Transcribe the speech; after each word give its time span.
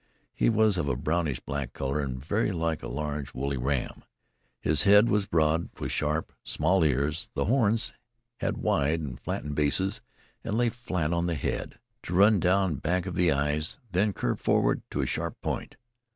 He 0.33 0.49
was 0.49 0.79
of 0.79 0.89
a 0.89 0.95
brownish 0.95 1.41
black 1.41 1.73
color 1.73 1.99
and 1.99 2.25
very 2.25 2.51
like 2.51 2.81
a 2.81 2.87
large, 2.87 3.35
woolly 3.35 3.55
ram. 3.55 4.03
His 4.59 4.81
head 4.81 5.09
was 5.09 5.27
broad, 5.27 5.69
with 5.79 5.91
sharp, 5.91 6.33
small 6.43 6.83
ears; 6.83 7.29
the 7.35 7.45
horns 7.45 7.93
had 8.37 8.57
wide 8.57 8.99
and 8.99 9.19
flattened 9.21 9.53
bases 9.53 10.01
and 10.43 10.57
lay 10.57 10.69
flat 10.69 11.13
on 11.13 11.27
the 11.27 11.35
head, 11.35 11.77
to 12.01 12.15
run 12.15 12.39
down 12.39 12.77
back 12.77 13.05
of 13.05 13.13
the 13.13 13.31
eyes, 13.31 13.77
then 13.91 14.11
curve 14.11 14.39
forward 14.39 14.81
to 14.89 15.01
a 15.01 15.05
sharp 15.05 15.39
point. 15.39 15.75